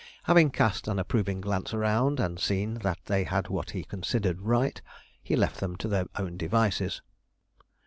[0.23, 4.81] Having cast an approving glance around, and seen that they had what he considered right,
[5.21, 7.03] he left them to their own devices.